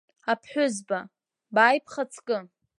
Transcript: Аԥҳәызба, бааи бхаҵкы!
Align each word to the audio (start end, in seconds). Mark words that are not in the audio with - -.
Аԥҳәызба, 0.31 0.99
бааи 1.53 1.77
бхаҵкы! 1.85 2.37